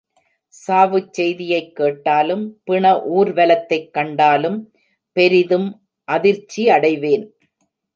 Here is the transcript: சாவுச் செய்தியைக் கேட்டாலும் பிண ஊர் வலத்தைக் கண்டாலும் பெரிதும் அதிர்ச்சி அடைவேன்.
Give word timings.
சாவுச் 0.53 1.11
செய்தியைக் 1.11 1.75
கேட்டாலும் 1.75 2.61
பிண 2.63 2.83
ஊர் 3.11 3.33
வலத்தைக் 3.33 3.93
கண்டாலும் 3.93 4.59
பெரிதும் 5.15 5.69
அதிர்ச்சி 6.07 6.69
அடைவேன். 6.69 7.27